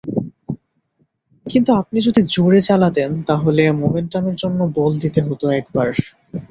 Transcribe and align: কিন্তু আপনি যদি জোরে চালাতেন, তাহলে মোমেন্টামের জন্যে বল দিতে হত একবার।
কিন্তু 1.45 1.71
আপনি 1.81 1.97
যদি 2.07 2.21
জোরে 2.33 2.61
চালাতেন, 2.61 3.09
তাহলে 3.29 3.63
মোমেন্টামের 3.81 4.35
জন্যে 4.35 4.65
বল 4.77 4.91
দিতে 5.03 5.19
হত 5.21 5.41
একবার। 5.59 5.89